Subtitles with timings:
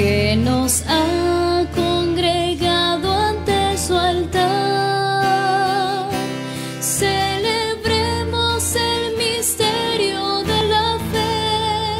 [0.00, 4.48] que nos ha congregado ante su altar,
[6.80, 11.98] celebremos el misterio de la fe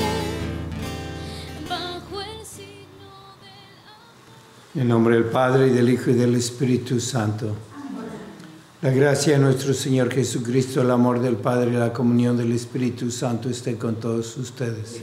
[1.68, 3.36] bajo el signo
[4.72, 7.54] del En nombre del Padre, y del Hijo, y del Espíritu Santo.
[8.80, 13.10] La gracia de nuestro Señor Jesucristo, el amor del Padre y la comunión del Espíritu
[13.10, 15.02] Santo esté con todos ustedes.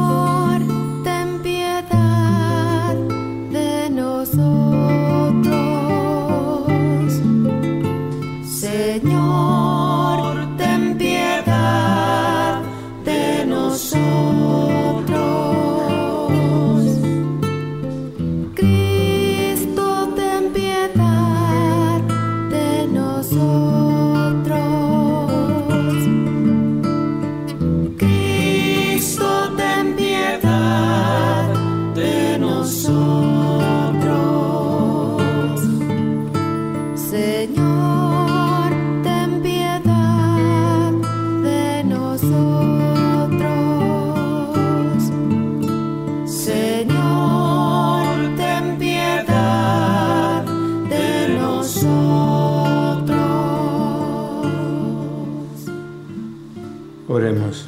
[57.11, 57.65] Oremos.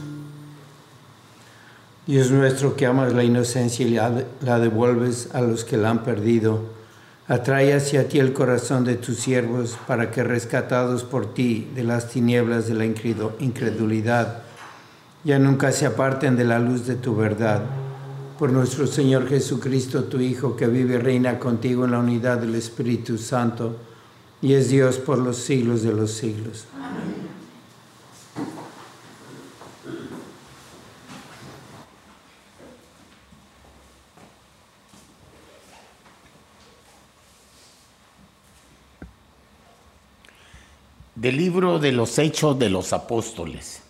[2.07, 6.61] Dios nuestro que amas la inocencia y la, devuelves a los que la han perdido,
[7.27, 12.07] atrae hacia ti el corazón de tus siervos para que rescatados por ti de las
[12.07, 14.43] tinieblas de la incredu- incredulidad,
[15.25, 17.63] ya nunca se aparten de la luz de tu verdad.
[18.39, 22.55] Por nuestro Señor Jesucristo, tu Hijo, que vive y reina contigo en la unidad del
[22.55, 23.75] Espíritu Santo,
[24.41, 26.63] y es Dios por los siglos de los siglos.
[41.23, 43.81] Del libro de los Hechos de los Apóstoles.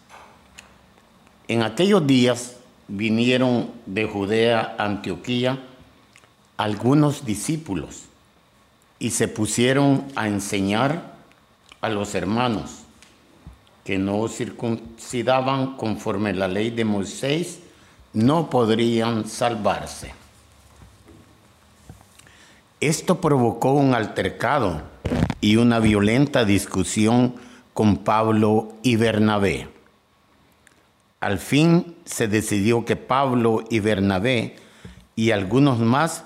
[1.47, 2.57] En aquellos días
[2.87, 5.57] vinieron de Judea a Antioquía
[6.57, 8.03] algunos discípulos
[8.99, 11.15] y se pusieron a enseñar
[11.81, 12.83] a los hermanos
[13.83, 17.61] que no circuncidaban conforme la ley de Moisés,
[18.13, 20.13] no podrían salvarse.
[22.87, 24.81] Esto provocó un altercado
[25.39, 27.35] y una violenta discusión
[27.73, 29.69] con Pablo y Bernabé.
[31.21, 34.57] Al fin se decidió que Pablo y Bernabé
[35.15, 36.25] y algunos más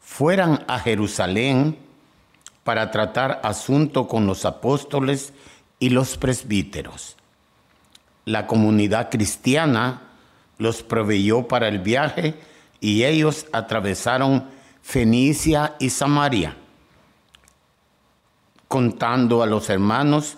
[0.00, 1.76] fueran a Jerusalén
[2.64, 5.34] para tratar asunto con los apóstoles
[5.80, 7.18] y los presbíteros.
[8.24, 10.04] La comunidad cristiana
[10.56, 12.36] los proveyó para el viaje
[12.80, 16.56] y ellos atravesaron Fenicia y Samaria,
[18.68, 20.36] contando a los hermanos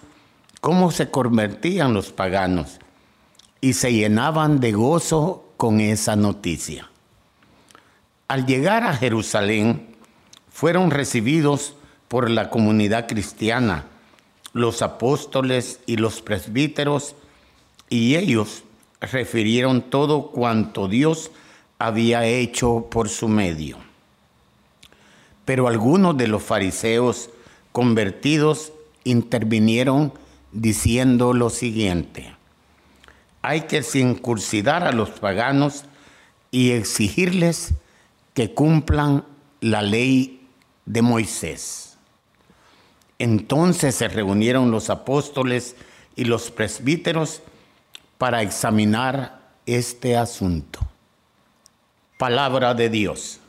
[0.61, 2.79] cómo se convertían los paganos
[3.61, 6.91] y se llenaban de gozo con esa noticia.
[8.29, 9.95] Al llegar a Jerusalén,
[10.51, 11.75] fueron recibidos
[12.09, 13.87] por la comunidad cristiana
[14.53, 17.15] los apóstoles y los presbíteros,
[17.89, 18.65] y ellos
[19.01, 21.31] refirieron todo cuanto Dios
[21.79, 23.79] había hecho por su medio.
[25.45, 27.31] Pero algunos de los fariseos
[27.73, 28.73] convertidos
[29.05, 30.13] intervinieron
[30.53, 32.35] diciendo lo siguiente,
[33.41, 35.85] hay que circuncidar a los paganos
[36.51, 37.75] y exigirles
[38.35, 39.25] que cumplan
[39.61, 40.47] la ley
[40.87, 41.97] de Moisés.
[43.19, 45.77] Entonces se reunieron los apóstoles
[46.17, 47.43] y los presbíteros
[48.19, 50.81] para examinar este asunto.
[52.19, 53.42] Palabra de Dios.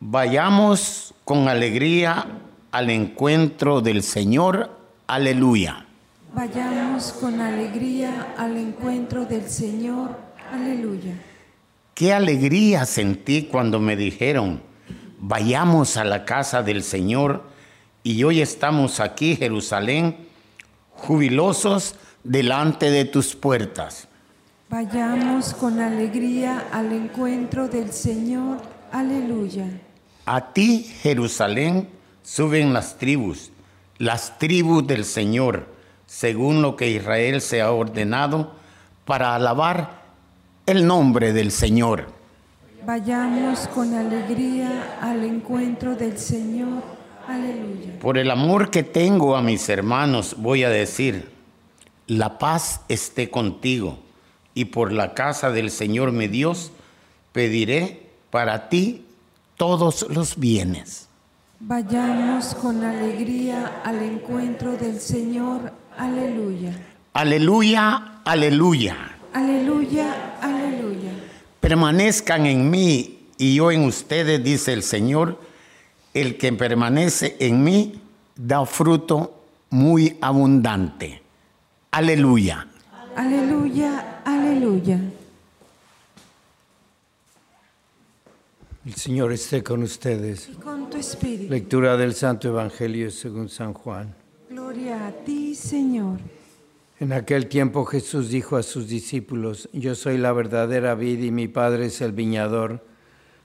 [0.00, 2.24] Vayamos con alegría
[2.70, 4.70] al encuentro del Señor.
[5.08, 5.86] Aleluya.
[6.32, 10.16] Vayamos con alegría al encuentro del Señor.
[10.52, 11.14] Aleluya.
[11.94, 14.62] Qué alegría sentí cuando me dijeron,
[15.18, 17.42] vayamos a la casa del Señor
[18.04, 20.16] y hoy estamos aquí, Jerusalén,
[20.92, 24.06] jubilosos delante de tus puertas.
[24.70, 28.58] Vayamos con alegría al encuentro del Señor.
[28.92, 29.66] Aleluya.
[30.30, 31.88] A ti, Jerusalén,
[32.22, 33.50] suben las tribus,
[33.96, 35.66] las tribus del Señor,
[36.04, 38.52] según lo que Israel se ha ordenado,
[39.06, 40.02] para alabar
[40.66, 42.08] el nombre del Señor.
[42.84, 46.82] Vayamos con alegría al encuentro del Señor.
[47.26, 47.98] Aleluya.
[47.98, 51.30] Por el amor que tengo a mis hermanos, voy a decir,
[52.06, 53.98] la paz esté contigo,
[54.52, 56.70] y por la casa del Señor mi Dios,
[57.32, 59.06] pediré para ti
[59.58, 61.08] todos los bienes.
[61.60, 65.72] Vayamos con alegría al encuentro del Señor.
[65.98, 66.72] Aleluya.
[67.12, 68.96] Aleluya, aleluya.
[69.34, 71.10] Aleluya, aleluya.
[71.60, 75.40] Permanezcan en mí y yo en ustedes, dice el Señor.
[76.14, 78.00] El que permanece en mí
[78.36, 81.20] da fruto muy abundante.
[81.90, 82.68] Aleluya.
[83.16, 85.00] Aleluya, aleluya.
[88.88, 90.48] El Señor esté con ustedes.
[90.48, 91.52] Y con tu espíritu.
[91.52, 94.14] Lectura del Santo Evangelio según San Juan.
[94.48, 96.18] Gloria a ti, Señor.
[96.98, 101.48] En aquel tiempo Jesús dijo a sus discípulos, Yo soy la verdadera vid y mi
[101.48, 102.82] Padre es el viñador.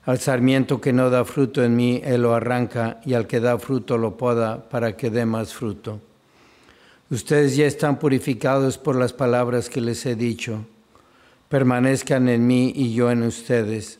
[0.06, 3.60] Al sarmiento que no da fruto en mí, Él lo arranca, y al que da
[3.60, 6.00] fruto lo poda para que dé más fruto.
[7.10, 10.66] Ustedes ya están purificados por las palabras que les he dicho.
[11.50, 14.00] Permanezcan en mí y yo en ustedes.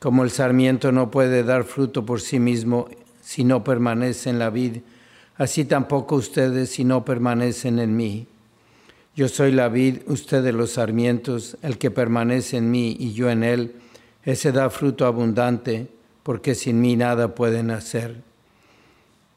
[0.00, 2.88] Como el sarmiento no puede dar fruto por sí mismo
[3.22, 4.78] si no permanece en la vid,
[5.36, 8.26] así tampoco ustedes si no permanecen en mí.
[9.14, 13.44] Yo soy la vid, ustedes los sarmientos, el que permanece en mí y yo en
[13.44, 13.74] él,
[14.24, 15.88] ese da fruto abundante,
[16.22, 18.22] porque sin mí nada pueden hacer.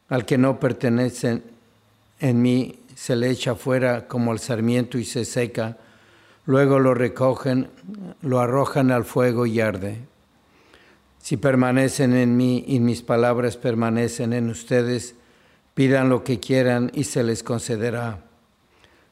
[0.07, 1.41] Al que no pertenece
[2.21, 5.77] en mí se le echa fuera como el sarmiento y se seca,
[6.45, 7.67] luego lo recogen,
[8.21, 10.12] lo arrojan al fuego y arde.
[11.23, 15.15] Si permanecen en mí y mis palabras permanecen en ustedes,
[15.73, 18.25] pidan lo que quieran y se les concederá.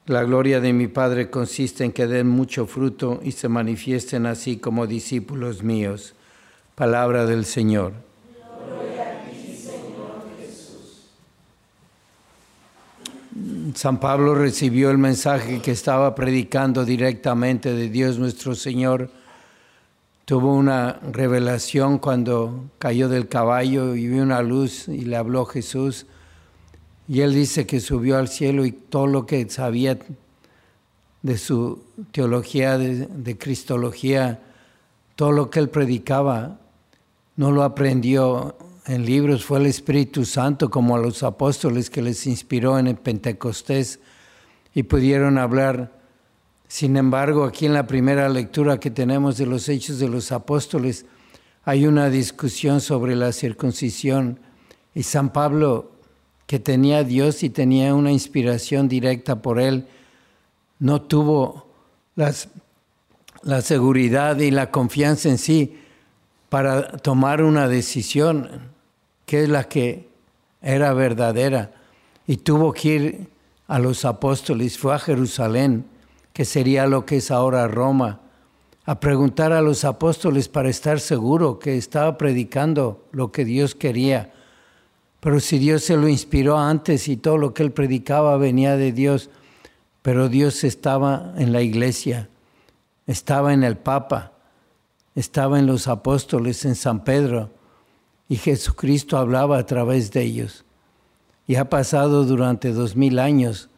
[0.07, 4.57] La gloria de mi Padre consiste en que den mucho fruto y se manifiesten así
[4.57, 6.13] como discípulos míos.
[6.75, 7.93] Palabra del Señor.
[13.73, 19.20] San Pablo recibió el mensaje que estaba predicando directamente de Dios nuestro Señor.
[20.31, 26.06] Tuvo una revelación cuando cayó del caballo y vio una luz y le habló Jesús.
[27.06, 30.00] Y él dice que subió al cielo y todo lo que sabía
[31.21, 31.83] de su
[32.14, 34.40] teología, de, de, cristología,
[35.18, 36.61] todo lo que él predicaba,
[37.35, 42.26] no lo aprendió en libros, fue el Espíritu Santo como a los apóstoles que les
[42.26, 44.00] inspiró en el Pentecostés
[44.73, 45.92] y pudieron hablar.
[46.71, 51.06] Sin embargo, aquí en la primera lectura que tenemos de los Hechos de los Apóstoles,
[51.66, 54.40] hay una discusión sobre la circuncisión
[54.95, 55.92] y San Pablo
[56.47, 59.85] que tenía Dios y tenía una inspiración directa por Él,
[60.80, 61.68] no tuvo
[62.16, 62.47] las,
[63.42, 65.78] la seguridad y la confianza en sí
[66.47, 68.71] para tomar una decisión
[69.25, 70.07] que es la que
[70.61, 71.73] era verdadera.
[72.28, 73.28] Y tuvo que ir
[73.68, 75.91] a los apóstoles, fue a Jerusalén,
[76.45, 78.21] sería lo que es ahora Roma,
[78.86, 84.33] a preguntar a los apóstoles para estar seguro que estaba predicando lo que Dios quería
[85.21, 88.92] pero si Dios se lo inspiró antes y todo lo que él predicaba venía de
[88.92, 89.30] Dios,
[90.02, 92.28] pero Dios estaba en la iglesia,
[93.06, 94.31] estaba en el Papa,
[95.14, 97.52] estaba en los apóstoles, en San Pedro,
[98.28, 100.66] y Jesucristo hablaba a través de ellos.
[101.48, 103.69] y ha pasado durante dos mil años.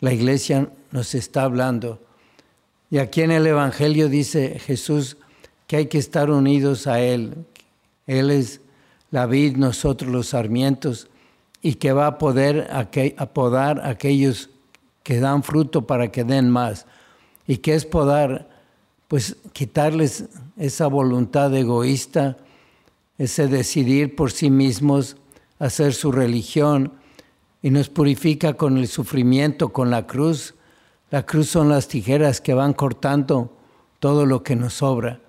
[0.00, 2.00] La iglesia nos está hablando.
[2.90, 5.16] Y aquí en el Evangelio dice Jesús
[5.66, 7.34] que hay que estar unidos a Él.
[8.06, 8.60] Él es
[9.10, 11.08] la vid, nosotros los sarmientos,
[11.62, 12.68] y que va a poder
[13.16, 14.50] apodar a aquellos
[15.02, 16.86] que dan fruto para que den más.
[17.46, 18.48] ¿Y qué es podar?
[19.08, 20.24] Pues quitarles
[20.56, 22.36] esa voluntad egoísta,
[23.18, 25.16] ese decidir por sí mismos,
[25.58, 26.92] hacer su religión,
[27.62, 30.54] y nos purifica con el sufrimiento, con la cruz.
[31.16, 33.50] La cruz son las tijeras que van cortando
[34.00, 35.22] todo lo que nos sobra.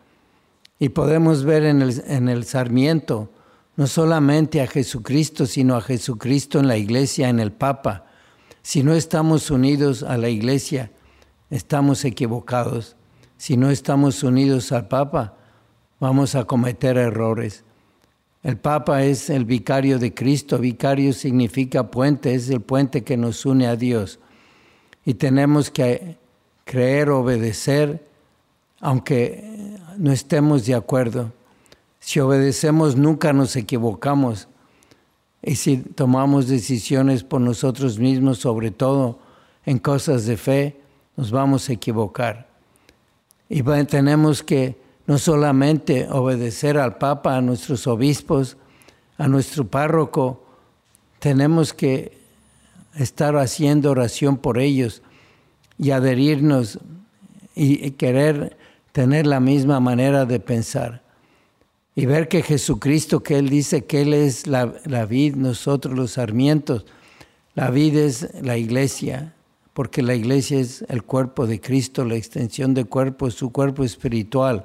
[0.79, 3.29] Y podemos ver en el, en el sarmiento
[3.77, 8.05] no solamente a Jesucristo, sino a Jesucristo en la iglesia, en el Papa.
[8.63, 10.91] Si no estamos unidos a la iglesia,
[11.49, 12.97] estamos equivocados.
[13.37, 15.37] Si no estamos unidos al Papa,
[16.01, 17.63] vamos a cometer errores.
[18.43, 20.57] El Papa es el vicario de Cristo.
[20.57, 24.19] Vicario significa puente, es el puente que nos une a Dios.
[25.07, 26.17] Y tenemos que
[26.65, 28.05] creer, obedecer,
[28.81, 31.31] aunque no estemos de acuerdo.
[32.01, 34.49] Si obedecemos nunca nos equivocamos.
[35.41, 39.17] Y si tomamos decisiones por nosotros mismos, sobre todo
[39.65, 40.81] en cosas de fe,
[41.15, 42.49] nos vamos a equivocar.
[43.47, 48.57] Y tenemos que no solamente obedecer al Papa, a nuestros obispos,
[49.17, 50.43] a nuestro párroco,
[51.19, 52.16] tenemos que
[52.97, 55.01] estar haciendo oración por ellos
[55.77, 56.79] y adherirnos
[57.55, 58.57] y querer
[58.91, 61.01] tener la misma manera de pensar
[61.97, 66.11] y ver que Jesucristo, que Él dice que Él es la, la, vid, nosotros los
[66.11, 66.85] sarmientos,
[67.55, 69.33] la vid es la iglesia,
[69.73, 74.63] porque la iglesia es el cuerpo de Cristo, la extensión de cuerpo, su cuerpo espiritual.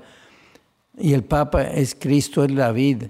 [0.98, 3.04] Y el Papa es Cristo, es la vid.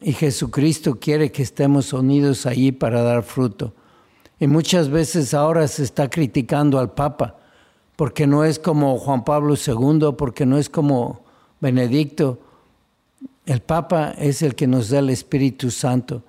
[0.00, 3.74] Y Jesucristo quiere que estemos unidos allí para dar fruto.
[4.42, 7.36] Y muchas veces ahora se está criticando al Papa,
[7.94, 11.20] porque no es como Juan Pablo II, porque no es como
[11.60, 12.40] Benedicto,
[13.46, 16.24] el Papa es el que nos da el Espíritu Santo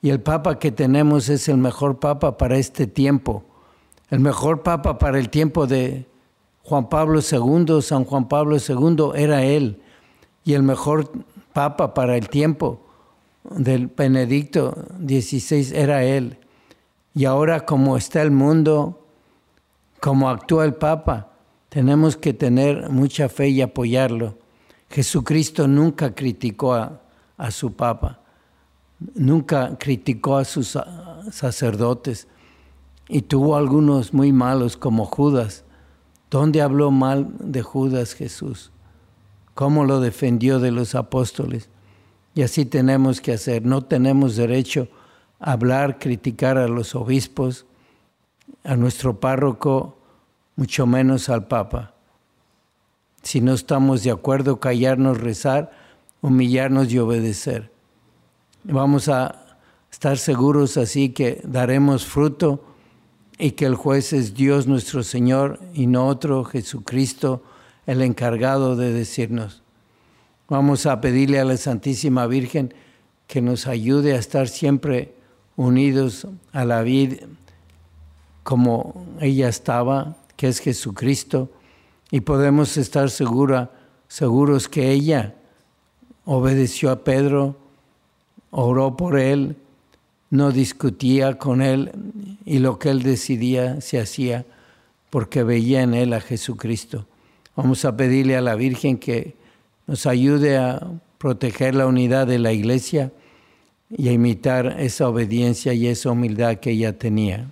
[0.00, 3.44] y el Papa que tenemos es el mejor Papa para este tiempo.
[4.08, 6.06] El mejor Papa para el tiempo de
[6.62, 9.78] Juan Pablo II, San Juan Pablo II era él.
[10.42, 11.12] Y el mejor
[11.52, 12.80] Papa para el tiempo
[13.44, 16.38] del Benedicto XVI era él.
[17.14, 19.06] Y ahora como está el mundo,
[20.00, 21.32] como actúa el Papa,
[21.68, 24.36] tenemos que tener mucha fe y apoyarlo.
[24.90, 27.00] Jesucristo nunca criticó a,
[27.50, 28.20] su papa,
[29.14, 30.78] nunca criticó a sus
[31.30, 32.28] sacerdotes
[33.08, 35.64] y tuvo algunos muy malos como Judas.
[36.30, 38.70] ¿Dónde habló mal de Judas Jesús?
[39.54, 41.70] ¿Cómo lo defendió de los apóstoles?
[42.34, 43.64] Y así tenemos que hacer.
[43.64, 45.01] No tenemos derecho a
[45.42, 47.66] hablar, criticar a los obispos,
[48.64, 49.98] a nuestro párroco,
[50.56, 51.94] mucho menos al Papa.
[53.22, 55.72] Si no estamos de acuerdo, callarnos, rezar,
[56.20, 57.70] humillarnos y obedecer.
[58.64, 59.58] Vamos a
[59.90, 62.64] estar seguros así que daremos fruto
[63.38, 67.42] y que el juez es Dios nuestro Señor y no otro, Jesucristo,
[67.86, 69.62] el encargado de decirnos.
[70.48, 72.74] Vamos a pedirle a la Santísima Virgen
[73.26, 75.14] que nos ayude a estar siempre
[75.56, 77.26] unidos a la vida
[78.42, 81.50] como ella estaba, que es Jesucristo
[82.10, 83.70] y podemos estar segura,
[84.08, 85.34] seguros que ella
[86.24, 87.56] obedeció a Pedro,
[88.50, 89.56] oró por él,
[90.30, 91.92] no discutía con él
[92.44, 94.44] y lo que él decidía se hacía
[95.10, 97.06] porque veía en él a Jesucristo.
[97.54, 99.36] Vamos a pedirle a la Virgen que
[99.86, 100.86] nos ayude a
[101.18, 103.12] proteger la unidad de la iglesia
[103.96, 107.46] y a imitar esa obediencia y esa humildad que ella tenía.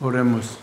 [0.00, 0.58] Oremos.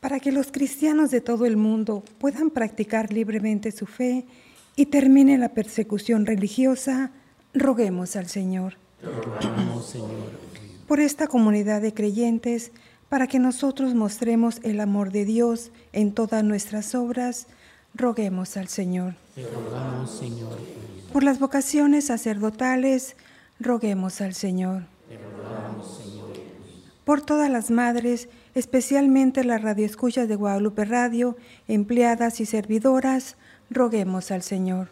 [0.00, 4.24] Para que los cristianos de todo el mundo puedan practicar libremente su fe
[4.76, 7.10] y termine la persecución religiosa,
[7.52, 8.76] roguemos al Señor.
[9.84, 10.08] Señor.
[10.86, 12.72] Por esta comunidad de creyentes,
[13.10, 17.48] para que nosotros mostremos el amor de Dios en todas nuestras obras,
[17.92, 19.16] roguemos al Señor.
[20.06, 20.56] Señor.
[21.12, 23.16] Por las vocaciones sacerdotales,
[23.58, 24.84] roguemos al Señor.
[27.04, 31.36] Por todas las madres, especialmente las radioescuchas de Guadalupe Radio,
[31.66, 33.36] empleadas y servidoras,
[33.70, 34.88] roguemos al Señor.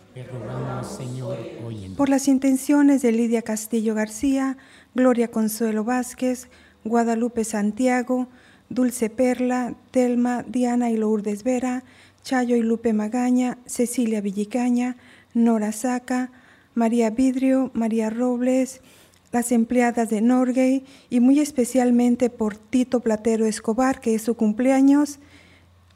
[1.96, 4.56] Por las intenciones de Lidia Castillo García,
[4.96, 6.48] Gloria Consuelo Vázquez,
[6.84, 8.28] Guadalupe Santiago,
[8.70, 11.84] Dulce Perla, Telma, Diana y Lourdes Vera,
[12.22, 14.96] Chayo y Lupe Magaña, Cecilia Villicaña,
[15.34, 16.30] Nora Saca,
[16.74, 18.80] María Vidrio, María Robles,
[19.32, 25.18] las empleadas de Norgay y muy especialmente por Tito Platero Escobar, que es su cumpleaños,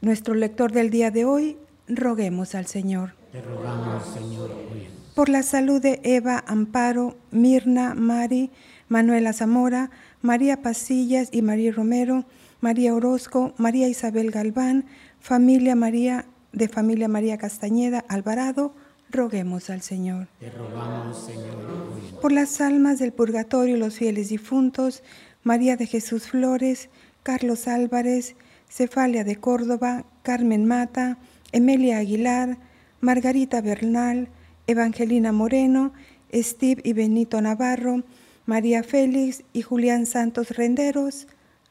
[0.01, 1.57] nuestro lector del día de hoy,
[1.89, 3.15] roguemos al Señor.
[3.31, 4.51] Te rogamos, Señor,
[5.15, 8.51] Por la salud de Eva Amparo, Mirna, Mari,
[8.89, 9.91] Manuela Zamora,
[10.23, 12.25] María Pasillas y María Romero,
[12.61, 14.85] María Orozco, María Isabel Galván,
[15.21, 18.75] familia María de familia María Castañeda Alvarado,
[19.11, 20.29] roguemos al Señor.
[20.39, 22.21] Te rogamos, Señor.
[22.21, 25.03] Por las almas del purgatorio y los fieles difuntos,
[25.43, 26.89] María de Jesús Flores,
[27.23, 28.37] Carlos Álvarez,
[28.69, 31.19] Cefalia de Córdoba, Carmen Mata,
[31.51, 32.59] Emilia Aguilar,
[33.01, 34.29] Margarita Bernal,
[34.67, 35.93] Evangelina Moreno,
[36.33, 38.05] Steve y Benito Navarro,
[38.53, 41.27] María Félix y Julián Santos Renderos,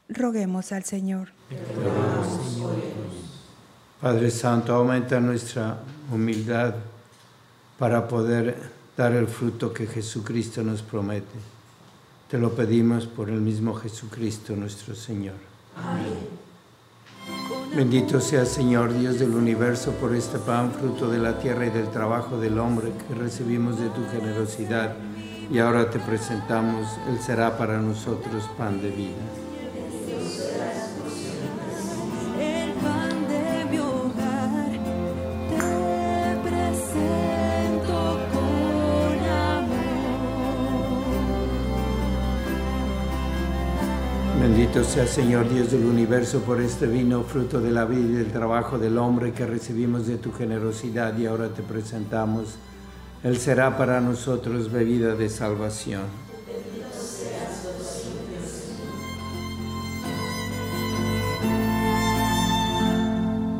[0.08, 1.28] roguemos al Señor.
[4.00, 5.78] Padre Santo, aumenta nuestra
[6.12, 6.74] humildad
[7.78, 8.56] para poder
[8.96, 11.38] dar el fruto que Jesucristo nos promete.
[12.28, 15.36] Te lo pedimos por el mismo Jesucristo nuestro Señor.
[15.76, 16.18] Amén.
[17.76, 21.92] Bendito sea Señor Dios del universo por este pan, fruto de la tierra y del
[21.92, 24.96] trabajo del hombre que recibimos de tu generosidad
[25.52, 29.10] y ahora te presentamos, Él será para nosotros pan de vida.
[44.40, 48.32] Bendito sea Señor Dios del universo por este vino, fruto de la vida y del
[48.32, 52.56] trabajo del hombre que recibimos de tu generosidad y ahora te presentamos.
[53.22, 56.02] Él será para nosotros bebida de salvación.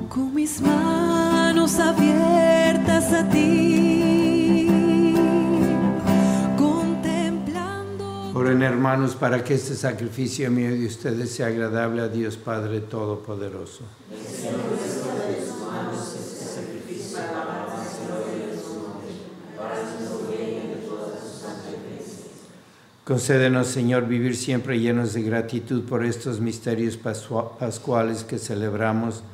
[0.08, 3.62] Con mis manos abiertas a ti
[8.34, 13.84] Oren hermanos para que este sacrificio mío de ustedes sea agradable a Dios Padre Todopoderoso.
[23.04, 29.24] Concédenos, Señor, vivir siempre llenos de gratitud por estos misterios pascuales que celebramos,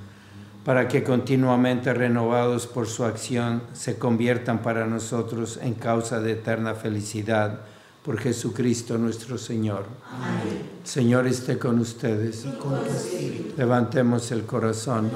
[0.65, 6.75] para que continuamente renovados por su acción se conviertan para nosotros en causa de eterna
[6.75, 7.61] felicidad
[8.03, 9.85] por Jesucristo nuestro Señor.
[10.11, 10.63] Amén.
[10.83, 12.47] Señor esté con ustedes.
[12.47, 13.55] Y con tu espíritu.
[13.59, 15.11] Levantemos el corazón.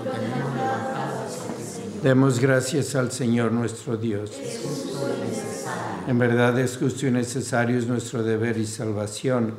[2.03, 4.31] Demos gracias al Señor nuestro Dios.
[6.09, 9.55] En verdad es justo y necesario es nuestro deber y salvación.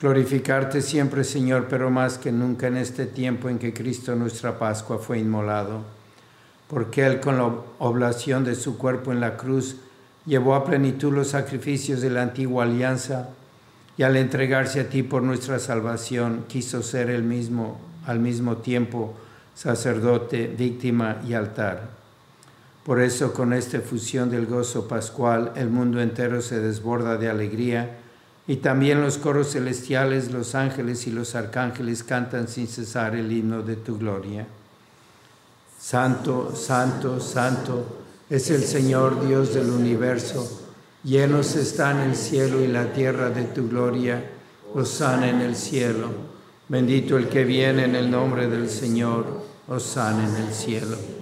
[0.00, 4.98] Glorificarte siempre, Señor, pero más que nunca en este tiempo en que Cristo nuestra Pascua
[4.98, 5.82] fue inmolado.
[6.68, 9.76] Porque Él con la oblación de su cuerpo en la cruz
[10.24, 13.28] llevó a plenitud los sacrificios de la antigua alianza
[13.96, 19.14] y al entregarse a ti por nuestra salvación quiso ser el mismo al mismo tiempo
[19.54, 22.01] sacerdote, víctima y altar.
[22.84, 27.98] Por eso con esta fusión del gozo pascual el mundo entero se desborda de alegría
[28.46, 33.62] y también los coros celestiales, los ángeles y los arcángeles cantan sin cesar el himno
[33.62, 34.46] de tu gloria.
[35.78, 40.60] Santo, santo, santo es el Señor Dios del universo.
[41.04, 44.24] Llenos están el cielo y la tierra de tu gloria.
[44.74, 46.08] Osana en el cielo.
[46.68, 49.42] Bendito el que viene en el nombre del Señor.
[49.68, 51.21] Osana en el cielo.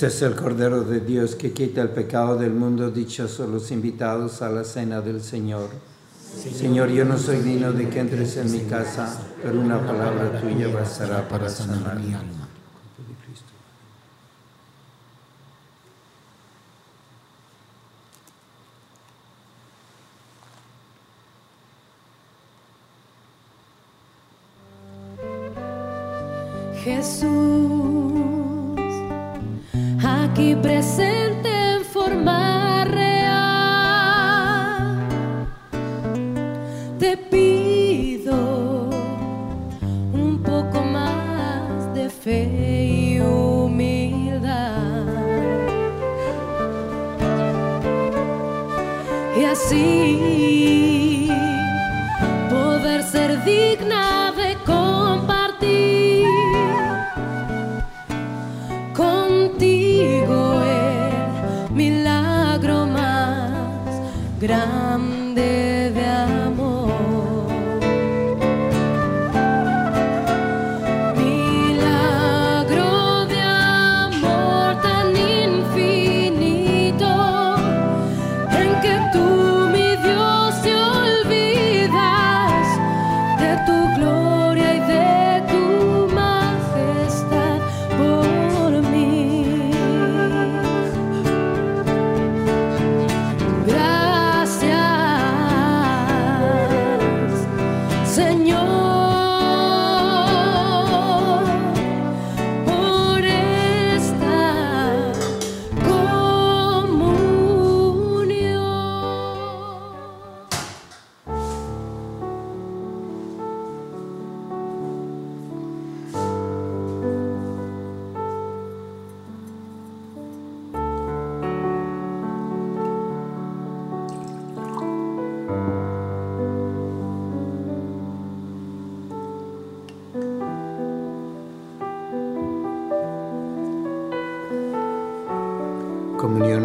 [0.00, 4.40] Este es el Cordero de Dios que quita el pecado del mundo, dichosos los invitados
[4.40, 5.68] a la cena del Señor.
[6.56, 10.68] Señor, yo no soy digno de que entres en mi casa, pero una palabra tuya
[10.68, 12.39] bastará para sanar mi alma.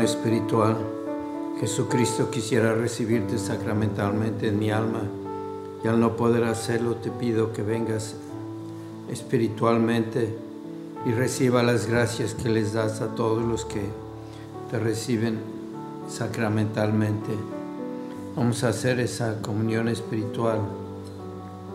[0.06, 0.78] Espiritual.
[1.60, 5.02] Jesucristo quisiera recibirte sacramentalmente en mi alma
[5.84, 8.16] y al no poder hacerlo te pido que vengas
[9.10, 10.36] espiritualmente
[11.06, 13.82] y reciba las gracias que les das a todos los que
[14.72, 15.40] te reciben
[16.08, 17.32] sacramentalmente.
[18.36, 20.60] Vamos a hacer esa comunión espiritual,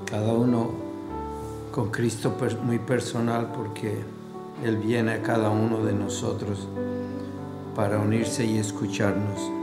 [0.04, 0.70] cada uno
[1.72, 3.96] con Cristo muy personal porque
[4.64, 6.68] Él viene a cada uno de nosotros
[7.74, 9.59] para unirse y escucharnos.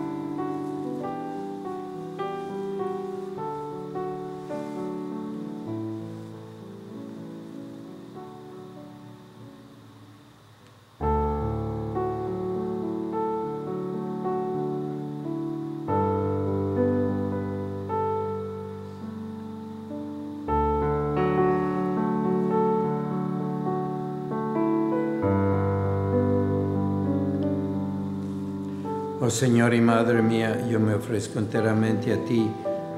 [29.28, 32.50] Oh Señor y Madre mía, yo me ofrezco enteramente a ti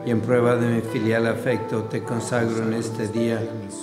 [0.06, 3.42] y en prueba de mi filial afecto te consagro en este día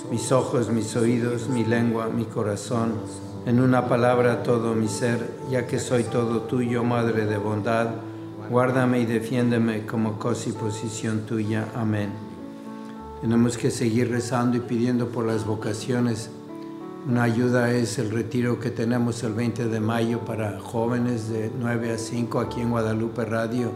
[0.09, 2.93] mis ojos, mis oídos, mi lengua, mi corazón,
[3.45, 7.89] en una palabra todo mi ser, ya que soy todo tuyo, Madre de bondad,
[8.49, 11.67] guárdame y defiéndeme como cosa y posición tuya.
[11.75, 12.11] Amén.
[13.19, 16.29] Tenemos que seguir rezando y pidiendo por las vocaciones.
[17.07, 21.93] Una ayuda es el retiro que tenemos el 20 de mayo para jóvenes de 9
[21.93, 23.71] a 5 aquí en Guadalupe Radio.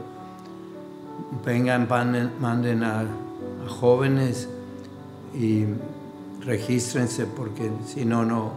[1.45, 4.49] Vengan, manden, a, a jóvenes
[5.33, 5.63] y
[6.43, 8.51] regístrense porque si no, no,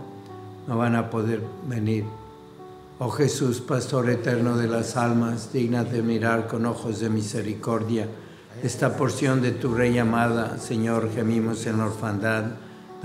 [0.66, 2.04] no van a poder venir.
[2.98, 8.08] Oh Jesús, Pastor eterno de las almas, digna de mirar con ojos de misericordia
[8.62, 12.44] esta porción de tu Rey amada, Señor, gemimos en la orfandad.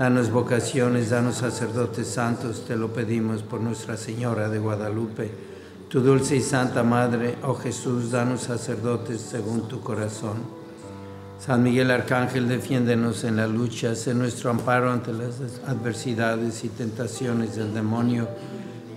[0.00, 5.30] Danos vocaciones, danos sacerdotes santos, te lo pedimos por Nuestra Señora de Guadalupe.
[5.90, 10.38] Tu dulce y santa Madre, oh Jesús, danos sacerdotes según tu corazón.
[11.38, 15.34] San Miguel Arcángel, defiéndenos en la lucha, sé nuestro amparo ante las
[15.66, 18.26] adversidades y tentaciones del demonio.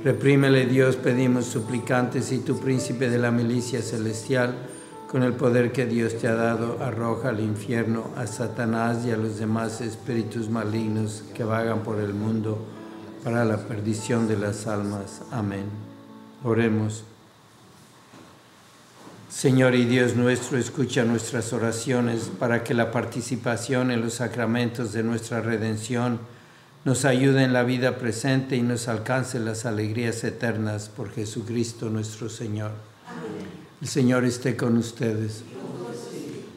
[0.05, 4.55] Reprímele Dios, pedimos suplicantes, y tu príncipe de la milicia celestial,
[5.13, 9.15] con el poder que Dios te ha dado, arroja al infierno a Satanás y a
[9.15, 12.58] los demás espíritus malignos que vagan por el mundo
[13.23, 15.21] para la perdición de las almas.
[15.30, 15.65] Amén.
[16.43, 17.04] Oremos.
[19.30, 25.04] Señor y Dios nuestro, escucha nuestras oraciones para que la participación en los sacramentos de
[25.04, 26.21] nuestra redención
[26.86, 32.30] nos ayude en la vida presente y nos alcance las alegrías eternas por Jesucristo nuestro
[32.30, 32.92] Señor.
[33.84, 35.43] El Señor esté con ustedes.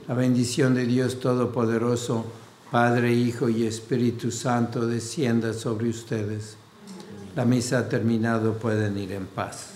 [0.07, 2.25] La bendición de Dios Todopoderoso,
[2.71, 6.57] Padre, Hijo y Espíritu Santo, descienda sobre ustedes.
[7.35, 9.71] La misa ha terminado, pueden ir en paz.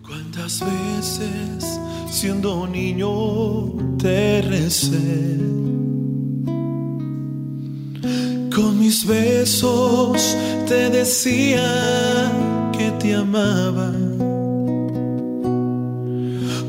[0.00, 1.64] ¿Cuántas veces
[2.12, 5.36] siendo niño te recé?
[8.54, 10.36] Con mis besos
[10.68, 12.47] te decía
[12.78, 13.90] que te amaba.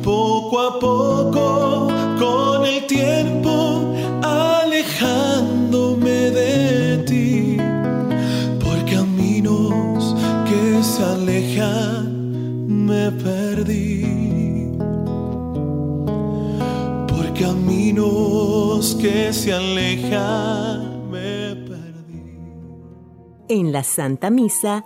[0.04, 3.93] Poco a poco, con el tiempo,
[4.24, 7.58] alejándome de ti,
[8.63, 10.15] por caminos
[10.50, 13.98] que se alejan, me perdí.
[17.08, 20.89] Por caminos que se alejan.
[23.52, 24.86] En la Santa Misa